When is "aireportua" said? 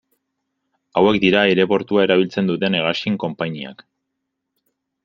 1.49-2.07